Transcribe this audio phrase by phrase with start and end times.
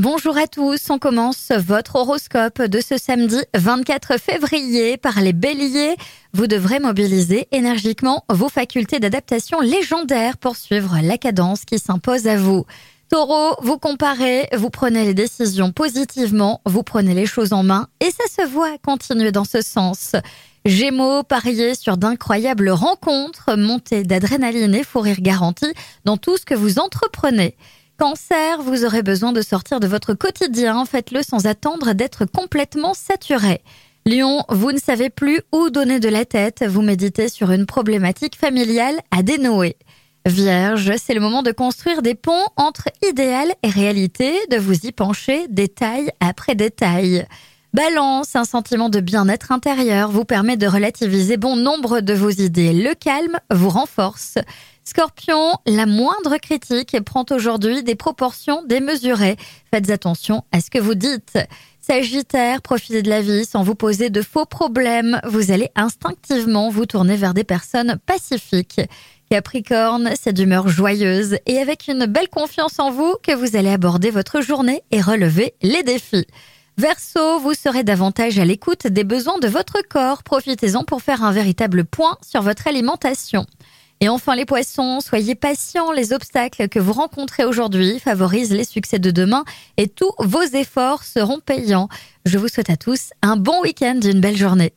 [0.00, 5.94] Bonjour à tous, on commence votre horoscope de ce samedi 24 février par les béliers.
[6.32, 12.38] Vous devrez mobiliser énergiquement vos facultés d'adaptation légendaires pour suivre la cadence qui s'impose à
[12.38, 12.64] vous.
[13.10, 18.10] Taureau, vous comparez, vous prenez les décisions positivement, vous prenez les choses en main et
[18.10, 20.16] ça se voit continuer dans ce sens.
[20.64, 25.18] Gémeaux, pariez sur d'incroyables rencontres, montée d'adrénaline et fou rire
[26.06, 27.54] dans tout ce que vous entreprenez.
[28.00, 33.60] Cancer, vous aurez besoin de sortir de votre quotidien, faites-le sans attendre d'être complètement saturé.
[34.06, 38.36] Lion, vous ne savez plus où donner de la tête, vous méditez sur une problématique
[38.36, 39.76] familiale à dénouer.
[40.24, 44.92] Vierge, c'est le moment de construire des ponts entre idéal et réalité, de vous y
[44.92, 47.26] pencher détail après détail.
[47.74, 52.72] Balance, un sentiment de bien-être intérieur vous permet de relativiser bon nombre de vos idées.
[52.72, 54.38] Le calme vous renforce.
[54.84, 59.36] Scorpion, la moindre critique prend aujourd'hui des proportions démesurées.
[59.72, 61.38] Faites attention à ce que vous dites.
[61.80, 65.20] Sagittaire, profitez de la vie sans vous poser de faux problèmes.
[65.24, 68.80] Vous allez instinctivement vous tourner vers des personnes pacifiques.
[69.30, 74.10] Capricorne, c'est d'humeur joyeuse et avec une belle confiance en vous que vous allez aborder
[74.10, 76.26] votre journée et relever les défis.
[76.78, 80.22] Verseau, vous serez davantage à l'écoute des besoins de votre corps.
[80.22, 83.46] Profitez-en pour faire un véritable point sur votre alimentation.
[84.02, 88.98] Et enfin les poissons, soyez patients, les obstacles que vous rencontrez aujourd'hui favorisent les succès
[88.98, 89.44] de demain
[89.76, 91.90] et tous vos efforts seront payants.
[92.24, 94.72] Je vous souhaite à tous un bon week-end, une belle journée.